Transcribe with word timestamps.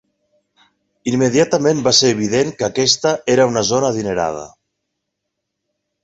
Immediatament 1.09 1.83
va 1.87 1.91
ser 1.97 2.09
evident 2.13 2.49
que 2.61 2.65
aquesta 2.67 3.11
era 3.33 3.45
una 3.51 3.63
zona 3.73 3.91
adinerada. 3.95 4.47